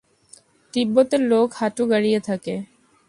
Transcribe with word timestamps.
তিব্বতের 0.73 1.21
লোক 1.31 1.47
হাঁটু 1.53 1.83
গাড়িয়া 1.91 2.19
থাকে। 2.19 2.55